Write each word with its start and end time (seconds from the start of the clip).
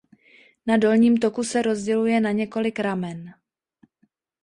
Na 0.67 0.77
dolním 0.77 1.17
toku 1.17 1.43
se 1.43 1.61
rozděluje 1.61 2.21
na 2.21 2.31
několik 2.31 2.79
ramen. 2.79 3.33